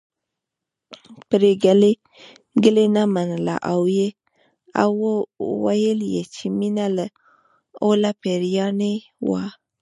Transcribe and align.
پري 1.29 1.51
ګلې 2.63 2.85
نه 2.95 3.03
منله 3.13 3.55
او 4.83 4.91
ويل 5.63 5.99
يې 6.13 6.23
چې 6.33 6.45
مينه 6.57 6.85
له 6.95 7.05
اوله 7.83 8.11
پيريانۍ 8.21 8.95
وه 9.29 9.43